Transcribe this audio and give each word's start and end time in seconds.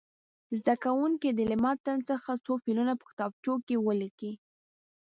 زده 0.59 0.73
کوونکي 0.83 1.29
دې 1.37 1.45
له 1.51 1.57
متن 1.63 1.97
څخه 2.09 2.31
څو 2.45 2.51
فعلونه 2.63 2.93
په 2.99 3.05
کتابچو 3.09 3.53
کې 3.67 3.75
ولیکي. 3.87 4.31